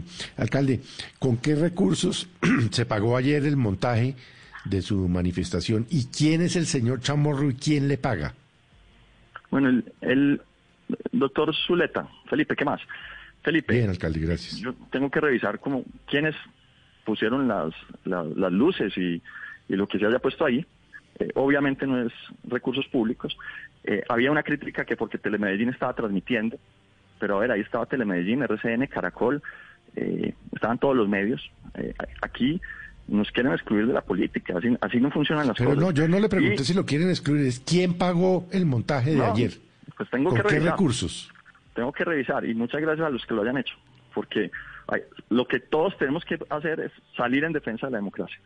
Sí. 0.00 0.30
Alcalde, 0.36 0.80
¿con 1.18 1.36
qué 1.36 1.54
recursos 1.54 2.28
se 2.70 2.86
pagó 2.86 3.16
ayer 3.16 3.44
el 3.44 3.56
montaje 3.56 4.14
de 4.64 4.80
su 4.80 5.08
manifestación 5.08 5.86
y 5.90 6.06
quién 6.06 6.40
es 6.40 6.56
el 6.56 6.66
señor 6.66 7.00
Chamorro 7.00 7.50
y 7.50 7.54
quién 7.54 7.88
le 7.88 7.98
paga? 7.98 8.34
Bueno, 9.50 9.82
el, 10.00 10.40
doctor 11.12 11.54
Zuleta, 11.54 12.08
Felipe, 12.28 12.56
¿qué 12.56 12.64
más? 12.64 12.80
Felipe. 13.42 13.74
Bien, 13.74 13.90
alcalde, 13.90 14.20
gracias. 14.20 14.58
Yo 14.58 14.72
tengo 14.90 15.10
que 15.10 15.20
revisar 15.20 15.58
como 15.58 15.84
quiénes 16.06 16.34
pusieron 17.04 17.48
las, 17.48 17.74
las, 18.04 18.52
luces 18.52 18.96
y, 18.96 19.20
lo 19.68 19.86
que 19.88 19.98
se 19.98 20.06
haya 20.06 20.18
puesto 20.18 20.44
ahí. 20.44 20.64
Eh, 21.18 21.28
obviamente 21.34 21.86
no 21.86 22.00
es 22.06 22.12
recursos 22.44 22.86
públicos. 22.88 23.36
Eh, 23.84 24.02
había 24.08 24.30
una 24.30 24.42
crítica 24.42 24.84
que 24.84 24.96
porque 24.96 25.18
Telemedellín 25.18 25.70
estaba 25.70 25.94
transmitiendo, 25.94 26.56
pero 27.18 27.36
a 27.36 27.40
ver, 27.40 27.50
ahí 27.50 27.60
estaba 27.60 27.86
Telemedellín, 27.86 28.42
RCN, 28.42 28.86
Caracol, 28.86 29.42
eh, 29.96 30.34
estaban 30.52 30.78
todos 30.78 30.96
los 30.96 31.08
medios. 31.08 31.40
aquí 32.20 32.60
nos 33.08 33.30
quieren 33.30 33.52
excluir 33.52 33.86
de 33.86 33.92
la 33.92 34.02
política, 34.02 34.54
así, 34.56 34.76
así 34.80 35.00
no 35.00 35.10
funcionan 35.10 35.46
las 35.48 35.56
cosas. 35.56 35.74
Pero 35.74 35.80
no, 35.80 35.90
yo 35.90 36.08
no 36.08 36.18
le 36.18 36.28
pregunté 36.28 36.64
si 36.64 36.74
lo 36.74 36.86
quieren 36.86 37.10
excluir, 37.10 37.46
es 37.46 37.60
quién 37.60 37.94
pagó 37.94 38.46
el 38.52 38.64
montaje 38.64 39.14
de 39.14 39.24
ayer. 39.24 39.52
Pues 39.96 40.08
tengo 40.10 40.30
¿Con 40.30 40.42
que 40.42 40.48
qué 40.48 40.60
recursos? 40.60 41.30
Tengo 41.74 41.92
que 41.92 42.04
revisar 42.04 42.44
y 42.44 42.54
muchas 42.54 42.80
gracias 42.80 43.06
a 43.06 43.10
los 43.10 43.24
que 43.26 43.34
lo 43.34 43.42
hayan 43.42 43.58
hecho, 43.58 43.74
porque 44.14 44.50
lo 45.30 45.46
que 45.46 45.60
todos 45.60 45.96
tenemos 45.98 46.24
que 46.24 46.38
hacer 46.50 46.80
es 46.80 46.92
salir 47.16 47.44
en 47.44 47.52
defensa 47.52 47.86
de 47.86 47.92
la 47.92 47.98
democracia. 47.98 48.38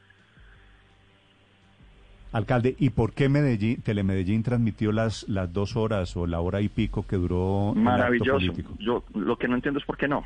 Alcalde, 2.33 2.77
¿y 2.79 2.91
por 2.91 3.15
qué 3.15 3.29
Medellín, 3.29 3.81
Telemedellín 3.81 4.43
transmitió 4.43 4.93
las, 4.93 5.27
las 5.29 5.53
dos 5.53 5.77
horas 5.77 6.17
o 6.17 6.27
la 6.27 6.41
hora 6.41 6.61
y 6.61 6.69
pico 6.69 7.07
que 7.07 7.17
duró 7.17 7.73
Maravilloso. 7.75 8.53
Yo 8.79 9.05
lo 9.15 9.39
que 9.39 9.49
no 9.49 9.55
entiendo 9.55 9.81
es 9.81 9.87
por 9.87 9.97
qué 9.97 10.07
no. 10.07 10.25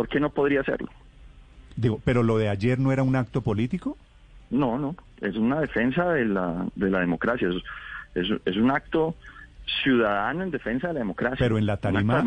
¿Por 0.00 0.08
qué 0.08 0.18
no 0.18 0.30
podría 0.30 0.62
hacerlo? 0.62 0.88
Digo, 1.76 2.00
¿pero 2.02 2.22
lo 2.22 2.38
de 2.38 2.48
ayer 2.48 2.78
no 2.78 2.90
era 2.90 3.02
un 3.02 3.16
acto 3.16 3.42
político? 3.42 3.98
No, 4.48 4.78
no, 4.78 4.96
es 5.20 5.36
una 5.36 5.60
defensa 5.60 6.14
de 6.14 6.24
la, 6.24 6.66
de 6.74 6.88
la 6.88 7.00
democracia, 7.00 7.50
es, 8.14 8.26
es, 8.46 8.56
un 8.56 8.70
acto 8.70 9.14
ciudadano 9.82 10.42
en 10.42 10.52
defensa 10.52 10.88
de 10.88 10.94
la 10.94 11.00
democracia. 11.00 11.36
Pero 11.38 11.58
en 11.58 11.66
la 11.66 11.76
tarima, 11.76 12.24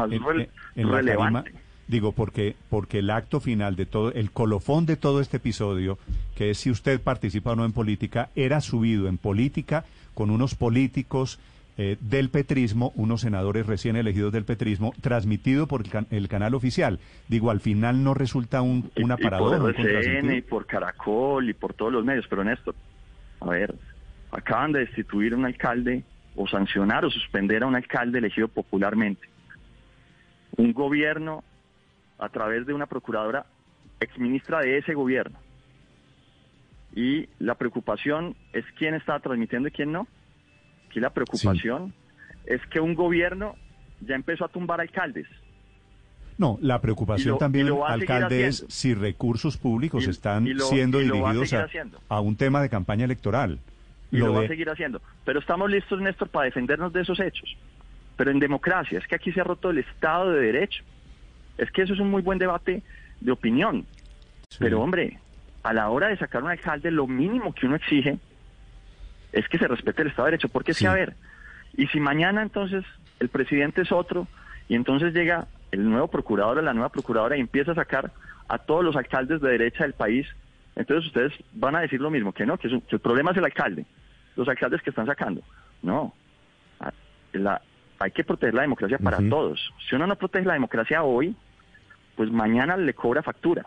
en, 0.75 0.87
relevante. 0.87 1.51
digo, 1.87 2.11
porque, 2.11 2.55
porque 2.69 2.99
el 2.99 3.09
acto 3.09 3.39
final 3.39 3.75
de 3.75 3.87
todo, 3.87 4.13
el 4.13 4.29
colofón 4.29 4.85
de 4.85 4.95
todo 4.95 5.19
este 5.19 5.37
episodio, 5.37 5.97
que 6.35 6.51
es 6.51 6.59
si 6.59 6.69
usted 6.69 7.01
participa 7.01 7.53
o 7.53 7.55
no 7.55 7.65
en 7.65 7.73
política, 7.73 8.29
era 8.35 8.61
subido 8.61 9.07
en 9.07 9.17
política 9.17 9.83
con 10.13 10.29
unos 10.29 10.53
políticos 10.53 11.39
eh, 11.77 11.97
del 12.01 12.29
petrismo, 12.29 12.91
unos 12.95 13.21
senadores 13.21 13.65
recién 13.65 13.95
elegidos 13.95 14.31
del 14.31 14.45
petrismo, 14.45 14.93
transmitido 15.01 15.67
por 15.67 15.83
el, 16.11 16.27
canal 16.27 16.53
oficial. 16.53 16.99
Digo, 17.27 17.49
al 17.49 17.61
final 17.61 18.03
no 18.03 18.13
resulta 18.13 18.61
un, 18.61 18.91
una 19.01 19.17
paradoja. 19.17 19.57
por 19.57 19.79
RCN, 19.79 20.35
y 20.35 20.41
por 20.41 20.67
Caracol 20.67 21.49
y 21.49 21.53
por 21.53 21.73
todos 21.73 21.91
los 21.91 22.05
medios, 22.05 22.27
pero 22.29 22.43
Néstor, 22.43 22.75
a 23.41 23.49
ver, 23.49 23.73
acaban 24.31 24.71
de 24.71 24.81
destituir 24.81 25.33
a 25.33 25.37
un 25.37 25.45
alcalde 25.45 26.03
o 26.35 26.47
sancionar 26.47 27.05
o 27.05 27.09
suspender 27.09 27.63
a 27.63 27.67
un 27.67 27.75
alcalde 27.75 28.19
elegido 28.19 28.47
popularmente. 28.47 29.27
Un 30.57 30.73
gobierno 30.73 31.43
a 32.19 32.29
través 32.29 32.65
de 32.65 32.73
una 32.73 32.85
procuradora 32.85 33.45
exministra 33.99 34.59
de 34.61 34.77
ese 34.77 34.93
gobierno. 34.93 35.39
Y 36.95 37.27
la 37.39 37.55
preocupación 37.55 38.35
es 38.53 38.63
quién 38.77 38.93
está 38.93 39.19
transmitiendo 39.19 39.69
y 39.69 39.71
quién 39.71 39.91
no. 39.91 40.07
Aquí 40.93 40.99
la 40.99 41.09
preocupación 41.09 41.91
es 42.45 42.61
que 42.67 42.79
un 42.79 42.93
gobierno 42.93 43.55
ya 44.01 44.13
empezó 44.13 44.45
a 44.45 44.47
tumbar 44.47 44.79
alcaldes. 44.79 45.25
No, 46.37 46.59
la 46.61 46.81
preocupación 46.81 47.39
también, 47.39 47.67
alcalde, 47.87 48.45
es 48.45 48.63
si 48.69 48.93
recursos 48.93 49.57
públicos 49.57 50.07
están 50.07 50.47
siendo 50.69 50.99
dirigidos 50.99 51.51
a, 52.09 52.21
un 52.21 52.35
tema 52.35 52.61
de 52.61 52.69
campaña 52.69 53.05
electoral. 53.05 53.57
Y 54.11 54.17
lo, 54.17 54.33
va 54.33 54.43
a 54.43 54.47
seguir 54.47 54.69
haciendo. 54.69 55.01
Pero 55.25 55.39
estamos 55.39 55.67
listos, 55.67 55.99
Néstor, 55.99 56.29
para 56.29 56.45
defendernos 56.45 56.93
de 56.93 57.01
esos 57.01 57.19
hechos. 57.19 57.57
Pero 58.15 58.29
en 58.29 58.37
democracia, 58.37 58.99
es 58.99 59.07
que 59.07 59.15
aquí 59.15 59.31
se 59.31 59.41
ha 59.41 59.43
roto 59.43 59.71
el 59.71 59.79
Estado 59.79 60.31
de 60.31 60.41
Derecho. 60.41 60.83
Es 61.57 61.71
que 61.71 61.81
eso 61.81 61.95
es 61.95 61.99
un 61.99 62.11
muy 62.11 62.21
buen 62.21 62.37
debate 62.37 62.83
de 63.19 63.31
opinión. 63.31 63.87
Pero 64.59 64.79
hombre, 64.79 65.17
a 65.63 65.73
la 65.73 65.89
hora 65.89 66.09
de 66.09 66.17
sacar 66.17 66.43
un 66.43 66.51
alcalde, 66.51 66.91
lo 66.91 67.07
mínimo 67.07 67.51
que 67.51 67.65
uno 67.65 67.77
exige 67.77 68.19
es 69.33 69.47
que 69.49 69.57
se 69.57 69.67
respete 69.67 70.03
el 70.03 70.09
Estado 70.09 70.27
de 70.27 70.31
Derecho. 70.31 70.49
Porque 70.49 70.71
es 70.71 70.79
que, 70.79 70.87
a 70.87 70.93
ver, 70.93 71.15
y 71.75 71.87
si 71.87 71.99
mañana 71.99 72.41
entonces 72.41 72.85
el 73.19 73.29
presidente 73.29 73.81
es 73.81 73.91
otro 73.91 74.27
y 74.69 74.75
entonces 74.75 75.13
llega 75.13 75.47
el 75.71 75.89
nuevo 75.89 76.07
procurador 76.07 76.59
o 76.59 76.61
la 76.61 76.73
nueva 76.73 76.89
procuradora 76.89 77.35
y 77.35 77.41
empieza 77.41 77.71
a 77.71 77.75
sacar 77.75 78.11
a 78.47 78.59
todos 78.59 78.83
los 78.83 78.95
alcaldes 78.95 79.41
de 79.41 79.49
derecha 79.49 79.83
del 79.83 79.93
país, 79.93 80.27
entonces 80.75 81.07
ustedes 81.07 81.33
van 81.53 81.75
a 81.75 81.81
decir 81.81 81.99
lo 81.99 82.11
mismo, 82.11 82.31
que 82.31 82.45
no, 82.45 82.57
que, 82.57 82.67
el 82.67 82.99
problema 82.99 83.31
es 83.31 83.37
el 83.37 83.45
alcalde, 83.45 83.85
los 84.35 84.47
alcaldes 84.47 84.81
que 84.81 84.91
están 84.91 85.07
sacando. 85.07 85.41
No, 85.81 86.13
la, 87.33 87.61
hay 87.99 88.11
que 88.11 88.23
proteger 88.23 88.53
la 88.53 88.61
democracia 88.61 88.97
para 88.99 89.17
todos. 89.17 89.59
Si 89.89 89.95
uno 89.95 90.05
no 90.05 90.15
protege 90.15 90.45
la 90.45 90.53
democracia 90.53 91.03
hoy, 91.03 91.35
pues 92.15 92.31
mañana 92.31 92.77
le 92.77 92.93
cobra 92.93 93.23
factura. 93.23 93.65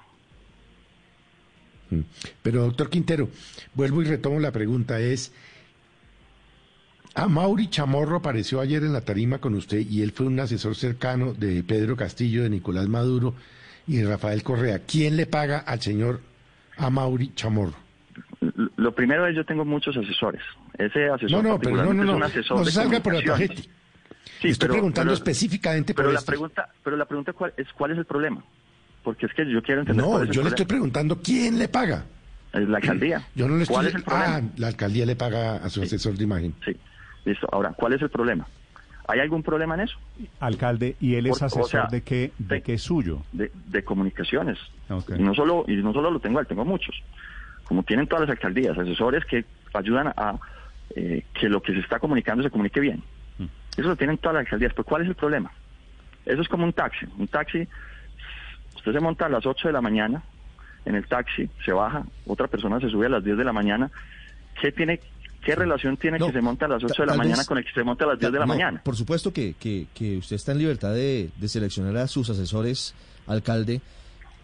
Mm. 1.91 2.01
Pero 2.43 2.63
doctor 2.63 2.91
Quintero, 2.91 3.29
vuelvo 3.75 4.03
y 4.03 4.07
retomo 4.07 4.41
la 4.41 4.53
pregunta, 4.53 5.01
es, 5.01 5.33
a 7.17 7.29
Mauri 7.29 7.69
Chamorro 7.69 8.17
apareció 8.17 8.61
ayer 8.61 8.85
en 8.85 8.93
la 8.93 9.01
tarima 9.01 9.39
con 9.39 9.55
usted 9.55 9.79
y 9.79 10.03
él 10.03 10.13
fue 10.13 10.27
un 10.27 10.39
asesor 10.39 10.77
cercano 10.77 11.33
de 11.33 11.63
Pedro 11.63 11.97
Castillo, 11.97 12.43
de 12.43 12.51
Nicolás 12.51 12.89
Maduro 12.89 13.35
y 13.87 13.97
de 13.97 14.07
Rafael 14.07 14.43
Correa. 14.43 14.81
¿Quién 14.87 15.17
le 15.17 15.25
paga 15.25 15.61
al 15.61 15.81
señor 15.81 16.21
a 16.77 16.91
Mauri 16.91 17.33
Chamorro? 17.35 17.75
Lo 18.77 18.95
primero 18.95 19.27
es 19.27 19.35
yo 19.35 19.47
tengo 19.47 19.65
muchos 19.65 19.97
asesores. 19.97 20.43
Ese 20.77 21.09
asesor 21.09 21.43
no, 21.43 21.51
no, 21.53 21.59
pero 21.59 21.77
no, 21.77 21.95
no, 21.95 22.05
no, 22.05 22.19
no 22.19 22.65
se 22.65 22.71
salga 22.71 23.01
por 23.01 23.15
la 23.15 23.23
tarjeta. 23.23 23.63
Sí, 24.43 24.49
Estoy 24.49 24.69
preguntando 24.69 25.15
específicamente 25.15 25.95
pero 25.95 26.09
por 26.09 26.15
la 26.15 26.21
pregunta, 26.21 26.69
pero 26.85 26.97
la 26.99 27.07
pregunta 27.07 27.33
cuál 27.33 27.55
es 27.57 27.67
cuál 27.73 27.93
es 27.93 27.99
el 27.99 28.05
problema, 28.05 28.45
porque 29.03 29.25
es 29.25 29.33
que 29.33 29.51
yo 29.51 29.63
quiero 29.63 29.81
entender. 29.81 30.05
No, 30.05 30.23
yo 30.25 30.43
le 30.43 30.51
estoy 30.51 30.67
preguntando 30.67 31.23
quién 31.23 31.59
le 31.59 31.69
paga. 31.69 32.05
Es 32.53 32.69
la 32.69 32.77
alcaldía. 32.77 33.27
Yo 33.35 33.49
no 33.49 33.57
le 33.57 33.63
estoy. 33.63 33.75
¿Cuál 33.75 33.87
es 33.87 33.95
el 33.95 34.03
problema? 34.03 34.37
Ah, 34.37 34.43
la 34.59 34.67
alcaldía 34.67 35.07
le 35.07 35.17
paga 35.17 35.57
a 35.57 35.71
su 35.71 35.83
asesor 35.83 36.15
de 36.19 36.25
imagen. 36.25 36.55
Sí. 36.63 36.77
Listo. 37.27 37.47
Ahora, 37.53 37.75
¿cuál 37.77 37.93
es 37.93 38.01
el 38.01 38.09
problema? 38.09 38.47
¿Hay 39.09 39.21
algún 39.21 39.43
problema 39.43 39.75
en 39.75 39.83
eso? 39.83 39.99
Alcalde, 40.41 40.97
¿y 41.01 41.17
él 41.17 41.27
es 41.27 41.43
asesor 41.43 41.91
de 41.91 42.03
qué 42.03 42.33
de, 42.39 42.63
qué 42.63 42.75
es 42.75 42.83
suyo? 42.83 43.23
De, 43.33 43.85
comunicaciones. 43.85 44.59
Y 45.17 45.23
no 45.23 45.35
solo 45.35 45.65
y 45.69 45.77
no 45.77 45.93
solo 45.93 46.11
lo 46.11 46.19
tengo 46.19 46.41
él, 46.41 46.47
tengo 46.47 46.65
muchos. 46.65 46.95
Como 47.65 47.83
tienen 47.83 48.07
todas 48.07 48.29
las 48.29 48.37
alcaldías, 48.37 48.79
asesores 48.79 49.25
que 49.25 49.45
ayudan 49.75 50.09
a 50.17 50.37
eh, 50.95 51.25
que 51.39 51.49
lo 51.49 51.61
que 51.61 51.73
se 51.73 51.81
está 51.81 51.99
comunicando 51.99 52.43
se 52.43 52.51
comunique 52.51 52.81
bien. 52.81 53.03
Mm. 53.39 53.45
Eso 53.77 53.89
lo 53.89 53.97
tienen 53.97 54.19
todas 54.19 54.35
las 54.35 54.45
alcaldías. 54.45 54.73
Pero 54.73 54.85
¿cuál 54.85 55.03
es 55.03 55.09
el 55.09 55.15
problema? 55.15 55.53
Eso 56.25 56.43
es 56.43 56.49
como 56.49 56.65
un 56.65 56.73
taxi. 56.73 57.07
Un 57.19 57.29
taxi, 57.29 57.67
usted 58.75 58.93
se 58.93 59.01
monta 59.01 59.27
a 59.27 59.29
las 59.29 59.47
8 59.47 59.69
de 59.69 59.73
la 59.73 59.81
mañana 59.81 60.23
en 60.85 60.95
el 60.95 61.07
taxi, 61.07 61.51
se 61.65 61.73
baja, 61.73 62.05
otra 62.27 62.47
persona 62.47 62.81
se 62.81 62.89
sube 62.89 63.07
a 63.07 63.11
las 63.11 63.25
10 63.25 63.37
de 63.39 63.45
la 63.45 63.53
mañana. 63.53 63.91
¿Qué 64.61 64.73
tiene 64.73 65.01
¿Qué 65.47 65.55
relación 65.55 65.97
tiene 65.97 66.19
que 66.19 66.33
se 66.33 66.41
monte 66.41 66.65
a 66.65 66.69
las 66.69 66.83
8 66.83 67.03
de 67.05 67.07
la 67.07 67.15
mañana 67.15 67.45
con 67.45 67.57
el 67.57 67.65
que 67.65 67.71
se 67.71 67.85
monte 67.85 68.03
a 68.03 68.09
las 68.09 68.19
10 68.19 68.33
de 68.33 68.39
la 68.41 68.47
mañana? 68.47 68.81
Por 68.83 68.97
supuesto 68.97 69.33
que, 69.33 69.55
usted 70.19 70.35
está 70.35 70.51
en 70.51 70.59
libertad 70.59 70.93
de, 70.93 71.31
seleccionar 71.47 71.97
a 71.99 72.09
sus 72.09 72.29
asesores, 72.31 72.97
alcalde, 73.29 73.81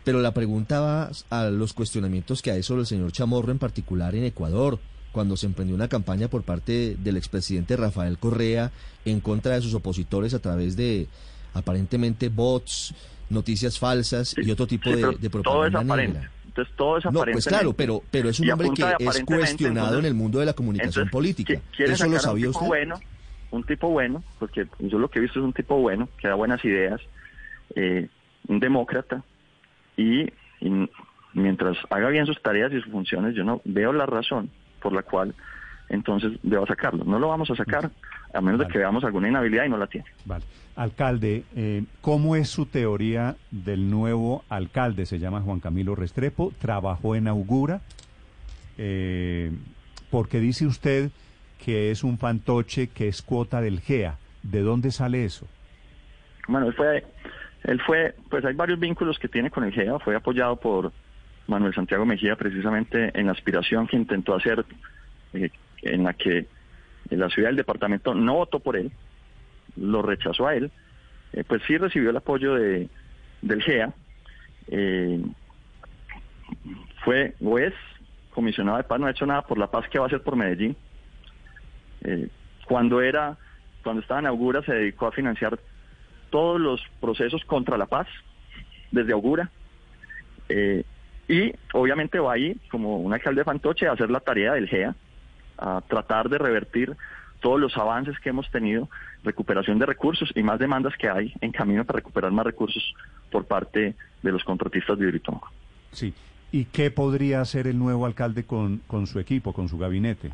pero 0.04 0.20
la 0.20 0.32
pregunta 0.32 0.78
va 0.78 1.10
a 1.30 1.46
los 1.46 1.72
cuestionamientos 1.72 2.40
que 2.40 2.52
ha 2.52 2.56
hecho 2.56 2.78
el 2.78 2.86
señor 2.86 3.10
Chamorro 3.10 3.50
en 3.50 3.58
particular 3.58 4.14
en 4.14 4.22
Ecuador, 4.22 4.78
cuando 5.10 5.36
se 5.36 5.46
emprendió 5.46 5.74
una 5.74 5.88
campaña 5.88 6.28
por 6.28 6.44
parte 6.44 6.96
del 6.96 7.16
expresidente 7.16 7.76
Rafael 7.76 8.16
Correa 8.16 8.70
en 9.04 9.18
contra 9.18 9.56
de 9.56 9.60
sus 9.60 9.74
opositores 9.74 10.34
a 10.34 10.38
través 10.38 10.76
de 10.76 11.08
aparentemente 11.52 12.28
bots, 12.28 12.94
noticias 13.28 13.76
falsas 13.76 14.36
y 14.36 14.52
otro 14.52 14.68
tipo 14.68 14.88
de, 14.88 15.16
de 15.18 15.30
propaganda 15.30 15.96
negra. 15.96 16.30
Entonces 16.52 16.74
todo 16.76 16.98
es 16.98 17.04
No, 17.06 17.24
pues 17.24 17.46
claro, 17.46 17.72
pero, 17.72 18.02
pero 18.10 18.28
es 18.28 18.38
un 18.38 18.50
hombre 18.50 18.68
que 18.76 18.84
es 18.98 19.24
cuestionado 19.24 19.98
en 19.98 20.04
el 20.04 20.12
mundo 20.12 20.38
de 20.38 20.46
la 20.46 20.52
comunicación 20.52 21.08
política. 21.08 21.54
¿Eso 21.78 22.06
lo 22.06 22.18
sabía 22.18 22.48
un 22.48 22.52
tipo 22.52 22.66
Bueno, 22.66 23.00
un 23.50 23.64
tipo 23.64 23.88
bueno, 23.88 24.22
porque 24.38 24.66
yo 24.78 24.98
lo 24.98 25.08
que 25.08 25.18
he 25.18 25.22
visto 25.22 25.38
es 25.38 25.44
un 25.44 25.54
tipo 25.54 25.78
bueno, 25.78 26.10
que 26.18 26.28
da 26.28 26.34
buenas 26.34 26.62
ideas, 26.62 27.00
eh, 27.74 28.06
un 28.48 28.60
demócrata, 28.60 29.22
y, 29.96 30.26
mientras 31.32 31.78
haga 31.88 32.10
bien 32.10 32.26
sus 32.26 32.40
tareas 32.42 32.70
y 32.72 32.82
sus 32.82 32.92
funciones, 32.92 33.34
yo 33.34 33.44
no 33.44 33.62
veo 33.64 33.94
la 33.94 34.04
razón 34.04 34.50
por 34.80 34.92
la 34.92 35.02
cual 35.02 35.34
entonces 35.92 36.32
debo 36.42 36.66
sacarlo. 36.66 37.04
No 37.04 37.18
lo 37.18 37.28
vamos 37.28 37.50
a 37.50 37.54
sacar 37.54 37.90
a 38.34 38.40
menos 38.40 38.60
de 38.60 38.66
que 38.66 38.78
veamos 38.78 39.04
alguna 39.04 39.28
inhabilidad 39.28 39.64
y 39.66 39.68
no 39.68 39.76
la 39.76 39.86
tiene. 39.86 40.06
Vale. 40.24 40.44
Alcalde, 40.74 41.44
eh, 41.54 41.84
¿cómo 42.00 42.34
es 42.34 42.48
su 42.48 42.66
teoría 42.66 43.36
del 43.50 43.90
nuevo 43.90 44.42
alcalde? 44.48 45.06
Se 45.06 45.18
llama 45.18 45.42
Juan 45.42 45.60
Camilo 45.60 45.94
Restrepo, 45.94 46.52
trabajó 46.58 47.14
en 47.14 47.28
Augura, 47.28 47.82
eh, 48.78 49.52
porque 50.10 50.40
dice 50.40 50.66
usted 50.66 51.10
que 51.62 51.90
es 51.90 52.02
un 52.02 52.18
fantoche 52.18 52.88
que 52.88 53.08
es 53.08 53.22
cuota 53.22 53.60
del 53.60 53.80
GEA. 53.80 54.16
¿De 54.42 54.62
dónde 54.62 54.90
sale 54.90 55.24
eso? 55.24 55.46
Bueno, 56.48 56.66
él 56.66 56.74
fue, 56.74 57.04
Él 57.64 57.80
fue, 57.86 58.14
pues 58.28 58.44
hay 58.44 58.54
varios 58.54 58.80
vínculos 58.80 59.18
que 59.18 59.28
tiene 59.28 59.50
con 59.50 59.62
el 59.62 59.72
GEA, 59.72 59.98
fue 60.00 60.16
apoyado 60.16 60.56
por 60.56 60.90
Manuel 61.46 61.74
Santiago 61.74 62.04
Mejía 62.04 62.34
precisamente 62.36 63.10
en 63.18 63.26
la 63.26 63.32
aspiración 63.32 63.86
que 63.86 63.96
intentó 63.96 64.34
hacer, 64.34 64.64
eh, 65.34 65.50
en 65.82 66.04
la 66.04 66.14
que 66.14 66.46
la 67.10 67.28
ciudad 67.28 67.48
del 67.48 67.56
departamento 67.56 68.14
no 68.14 68.34
votó 68.34 68.60
por 68.60 68.76
él, 68.76 68.90
lo 69.76 70.02
rechazó 70.02 70.46
a 70.46 70.54
él, 70.54 70.70
eh, 71.32 71.44
pues 71.46 71.62
sí 71.66 71.76
recibió 71.76 72.10
el 72.10 72.16
apoyo 72.16 72.54
de, 72.54 72.88
del 73.42 73.62
GEA, 73.62 73.92
eh, 74.68 75.20
fue 77.04 77.34
o 77.42 77.58
es 77.58 77.74
comisionado 78.30 78.78
de 78.78 78.84
paz, 78.84 79.00
no 79.00 79.06
ha 79.06 79.10
hecho 79.10 79.26
nada 79.26 79.42
por 79.42 79.58
la 79.58 79.70
paz 79.70 79.88
que 79.88 79.98
va 79.98 80.06
a 80.06 80.08
hacer 80.08 80.22
por 80.22 80.36
Medellín. 80.36 80.76
cuando 82.66 83.00
era, 83.02 83.36
cuando 83.82 84.00
estaba 84.00 84.20
en 84.20 84.26
Augura 84.26 84.62
se 84.62 84.72
dedicó 84.72 85.06
a 85.06 85.12
financiar 85.12 85.58
todos 86.30 86.60
los 86.60 86.80
procesos 87.00 87.44
contra 87.44 87.76
la 87.76 87.86
paz, 87.86 88.08
desde 88.90 89.12
Augura. 89.12 89.50
Eh, 90.48 90.84
y 91.28 91.52
obviamente 91.72 92.18
va 92.18 92.34
ahí, 92.34 92.56
como 92.70 92.98
un 92.98 93.12
alcalde 93.12 93.44
fantoche, 93.44 93.86
a 93.86 93.92
hacer 93.92 94.10
la 94.10 94.20
tarea 94.20 94.54
del 94.54 94.68
GEA, 94.68 94.94
a 95.58 95.80
tratar 95.88 96.28
de 96.28 96.38
revertir 96.38 96.96
todos 97.40 97.60
los 97.60 97.76
avances 97.76 98.18
que 98.20 98.30
hemos 98.30 98.50
tenido, 98.50 98.88
recuperación 99.24 99.78
de 99.78 99.86
recursos 99.86 100.30
y 100.34 100.42
más 100.42 100.58
demandas 100.58 100.94
que 100.96 101.08
hay 101.08 101.32
en 101.40 101.52
camino 101.52 101.84
para 101.84 101.98
recuperar 101.98 102.30
más 102.30 102.46
recursos 102.46 102.94
por 103.30 103.44
parte 103.46 103.94
de 104.22 104.32
los 104.32 104.44
contratistas 104.44 104.98
de 104.98 105.06
Hidroitongo. 105.06 105.48
Sí. 105.90 106.14
¿Y 106.52 106.66
qué 106.66 106.90
podría 106.90 107.40
hacer 107.40 107.66
el 107.66 107.78
nuevo 107.78 108.06
alcalde 108.06 108.44
con, 108.44 108.78
con 108.86 109.06
su 109.06 109.18
equipo, 109.18 109.52
con 109.52 109.68
su 109.68 109.78
gabinete? 109.78 110.30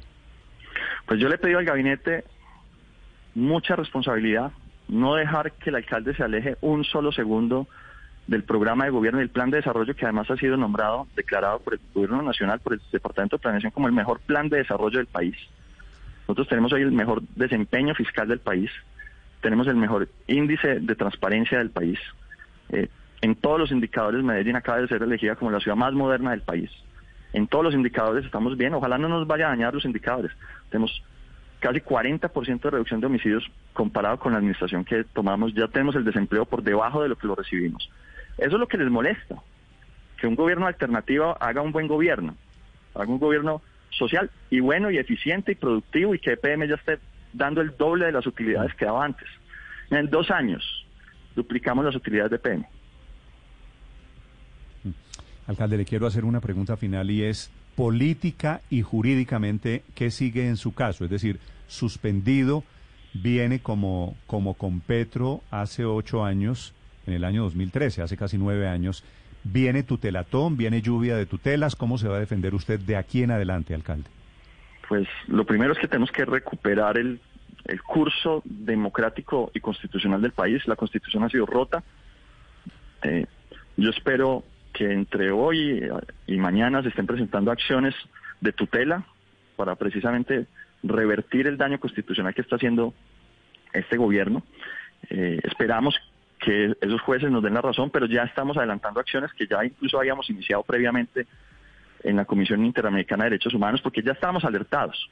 Pues 1.07 1.19
yo 1.19 1.29
le 1.29 1.37
he 1.37 1.39
pedido 1.39 1.59
al 1.59 1.65
gabinete 1.65 2.25
mucha 3.35 3.77
responsabilidad, 3.77 4.53
no 4.89 5.15
dejar 5.15 5.53
que 5.53 5.71
el 5.71 5.77
alcalde 5.77 6.15
se 6.15 6.23
aleje 6.23 6.57
un 6.61 6.85
solo 6.85 7.13
segundo 7.13 7.69
del 8.29 8.45
programa 8.45 8.85
de 8.85 8.91
gobierno 8.91 9.21
y 9.21 9.25
el 9.25 9.31
plan 9.31 9.51
de 9.51 9.57
desarrollo 9.57 9.97
que 9.97 10.05
además 10.05 10.31
ha 10.31 10.37
sido 10.37 10.57
nombrado, 10.57 11.09
declarado 11.17 11.61
por 11.61 11.75
el 11.75 11.81
gobierno 11.95 12.23
nacional, 12.23 12.61
por 12.61 12.75
el 12.75 12.81
Departamento 12.93 13.37
de 13.37 13.43
Planeación 13.43 13.73
como 13.73 13.89
el 13.89 13.95
mejor 13.95 14.21
plan 14.21 14.51
de 14.51 14.59
desarrollo 14.59 14.99
del 14.99 15.07
país. 15.07 15.35
Nosotros 16.29 16.47
tenemos 16.49 16.73
hoy 16.75 16.83
el 16.83 16.93
mejor 16.93 17.23
desempeño 17.35 17.95
fiscal 17.95 18.29
del 18.29 18.39
país, 18.39 18.71
tenemos 19.41 19.67
el 19.67 19.77
mejor 19.77 20.09
índice 20.27 20.79
de 20.81 20.95
transparencia 20.95 21.57
del 21.57 21.71
país. 21.71 21.99
Eh, 22.69 22.89
en 23.23 23.35
todos 23.35 23.59
los 23.59 23.73
indicadores 23.73 24.23
Medellín 24.23 24.57
acaba 24.57 24.79
de 24.79 24.89
ser 24.89 25.03
elegida 25.03 25.35
como 25.35 25.51
la 25.51 25.61
ciudad 25.61 25.77
más 25.77 25.95
moderna 25.95 26.33
del 26.33 26.43
país. 26.43 26.71
En 27.33 27.47
todos 27.47 27.65
los 27.65 27.75
indicadores 27.75 28.27
estamos 28.27 28.59
bien, 28.59 28.75
ojalá 28.75 28.99
no 28.99 29.09
nos 29.09 29.27
vaya 29.27 29.47
a 29.47 29.51
dañar 29.51 29.73
los 29.73 29.87
indicadores. 29.87 30.33
Tenemos 30.69 31.03
casi 31.61 31.81
40% 31.81 32.61
de 32.61 32.71
reducción 32.71 33.01
de 33.01 33.07
homicidios 33.07 33.51
comparado 33.73 34.19
con 34.19 34.33
la 34.33 34.39
administración 34.39 34.85
que 34.85 35.05
tomamos, 35.05 35.55
ya 35.55 35.67
tenemos 35.69 35.97
el 35.97 36.05
desempleo 36.05 36.45
por 36.45 36.63
debajo 36.63 37.03
de 37.03 37.09
lo 37.09 37.17
que 37.17 37.27
lo 37.27 37.35
recibimos. 37.35 37.91
Eso 38.39 38.55
es 38.55 38.61
lo 38.61 38.69
que 38.69 38.79
les 38.79 38.91
molesta, 38.91 39.37
que 40.19 40.27
un 40.27 40.37
gobierno 40.37 40.67
alternativo 40.67 41.37
haga 41.41 41.61
un 41.61 41.73
buen 41.73 41.89
gobierno, 41.89 42.37
haga 42.95 43.09
un 43.09 43.19
gobierno 43.19 43.63
social 43.91 44.31
y 44.51 44.61
bueno 44.61 44.91
y 44.91 44.99
eficiente 44.99 45.53
y 45.53 45.55
productivo 45.57 46.15
y 46.15 46.19
que 46.19 46.33
EPM 46.33 46.67
ya 46.69 46.77
esté 46.77 46.99
dando 47.33 47.61
el 47.61 47.77
doble 47.77 48.07
de 48.07 48.13
las 48.13 48.27
utilidades 48.27 48.75
que 48.75 48.85
daba 48.85 49.05
antes. 49.05 49.29
En 49.91 50.09
dos 50.09 50.31
años 50.31 50.87
duplicamos 51.35 51.85
las 51.85 51.97
utilidades 51.97 52.31
de 52.31 52.37
EPM. 52.37 52.65
Alcalde, 55.47 55.79
le 55.79 55.85
quiero 55.85 56.07
hacer 56.07 56.25
una 56.25 56.41
pregunta 56.41 56.77
final 56.77 57.11
y 57.11 57.25
es, 57.25 57.51
política 57.75 58.61
y 58.71 58.83
jurídicamente, 58.83 59.83
¿qué 59.95 60.11
sigue 60.11 60.47
en 60.47 60.57
su 60.57 60.75
caso? 60.75 61.05
Es 61.05 61.11
decir, 61.11 61.41
suspendido, 61.69 62.65
viene 63.15 63.61
como, 63.61 64.17
como 64.27 64.55
con 64.55 64.81
Petro 64.81 65.43
hace 65.51 65.85
ocho 65.85 66.25
años, 66.25 66.75
en 67.09 67.15
el 67.15 67.25
año 67.25 67.43
2013, 67.43 68.03
hace 68.03 68.17
casi 68.17 68.39
nueve 68.39 68.69
años. 68.69 69.05
¿Viene 69.45 69.83
tutelatón, 69.83 70.57
viene 70.57 70.83
lluvia 70.83 71.17
de 71.17 71.27
tutelas? 71.27 71.75
¿Cómo 71.75 71.99
se 71.99 72.09
va 72.09 72.17
a 72.17 72.21
defender 72.21 72.55
usted 72.55 72.81
de 72.81 72.97
aquí 72.97 73.23
en 73.23 73.31
adelante, 73.31 73.75
alcalde? 73.75 74.11
Pues 74.89 75.09
lo 75.27 75.45
primero 75.45 75.73
es 75.73 75.79
que 75.79 75.89
tenemos 75.89 76.11
que 76.11 76.25
recuperar 76.25 76.99
el, 76.99 77.21
curso 77.87 78.43
democrático 78.47 79.51
y 79.55 79.61
constitucional 79.61 80.23
del 80.23 80.33
país. 80.33 80.67
La 80.67 80.77
constitución 80.77 81.23
ha 81.25 81.29
sido 81.29 81.45
rota. 81.45 81.83
Eh, 83.03 83.27
yo 83.77 83.91
espero 83.91 84.43
que 84.73 84.91
entre 84.91 85.31
hoy 85.31 85.87
y 86.27 86.37
mañana 86.39 86.83
se 86.83 86.89
estén 86.89 87.07
presentando 87.07 87.51
acciones 87.51 87.95
de 88.41 88.53
tutela 88.53 89.05
para 89.57 89.75
precisamente 89.75 90.47
revertir 90.83 91.47
el 91.47 91.59
daño 91.59 91.79
constitucional 91.79 92.35
que 92.35 92.41
está 92.41 92.57
haciendo 92.57 92.95
este 93.75 93.99
gobierno. 93.99 94.43
Eh, 95.11 95.41
esperamos 95.45 95.95
que 96.39 96.77
esos 96.81 97.01
jueces 97.03 97.31
nos 97.31 97.43
den 97.43 97.55
la 97.55 97.61
razón, 97.61 97.91
pero 97.91 98.07
ya 98.07 98.23
estamos 98.23 98.57
adelantando 98.57 99.01
acciones 99.01 99.33
que 99.33 99.47
ya 99.47 99.65
incluso 99.65 99.99
habíamos 99.99 100.29
iniciado 100.31 100.63
previamente 100.63 101.27
en 102.05 102.17
la 102.17 102.25
Comisión 102.25 102.65
Interamericana 102.65 103.25
de 103.25 103.31
Derechos 103.31 103.55
Humanos, 103.55 103.81
porque 103.83 104.03
ya 104.03 104.13
estábamos 104.13 104.45
alertados 104.45 105.11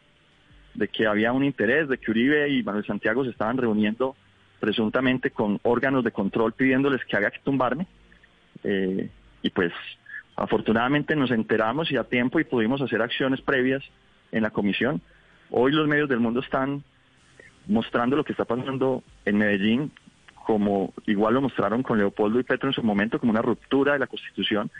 de 0.75 0.88
que 0.88 1.06
había 1.06 1.32
un 1.32 1.44
interés, 1.44 1.88
de 1.88 1.99
que 1.99 2.11
Uribe 2.11 2.49
y 2.49 2.62
Manuel 2.62 2.84
Santiago 2.84 3.25
se 3.25 3.31
estaban 3.31 3.56
reuniendo 3.56 4.14
presuntamente 4.61 5.31
con 5.31 5.58
órganos 5.62 6.05
de 6.05 6.12
control 6.12 6.52
pidiéndoles 6.52 7.05
que 7.05 7.17
haga 7.17 7.31
que 7.31 7.40
tumbarme. 7.40 7.87
Eh, 8.64 9.08
y 9.43 9.50
pues 9.50 9.72
afortunadamente 10.37 11.17
nos 11.17 11.31
enteramos 11.31 11.90
y 11.90 11.96
a 11.96 12.05
tiempo 12.05 12.40
y 12.40 12.44
pudimos 12.44 12.81
hacer 12.82 13.00
acciones 13.02 13.40
previas 13.40 13.82
en 14.32 14.43
la 14.43 14.50
comisión. 14.50 15.00
Hoy 15.50 15.72
los 15.72 15.88
medios 15.88 16.08
del 16.08 16.20
mundo 16.20 16.40
están 16.40 16.82
mostrando 17.67 18.17
lo 18.17 18.25
que 18.25 18.32
está 18.32 18.44
pasando 18.44 19.02
en 19.25 19.38
Medellín, 19.38 19.93
como 20.46 20.94
igual 21.06 21.34
lo 21.34 21.43
mostraron 21.43 21.82
con 21.82 21.98
Leopoldo 21.98 22.38
y 22.38 22.44
Petro 22.44 22.69
en 22.69 22.72
su 22.72 22.82
momento, 22.84 23.19
como 23.19 23.32
una 23.32 23.43
ruptura 23.43 23.94
de 23.94 23.98
la 23.98 24.06
Constitución 24.06 24.70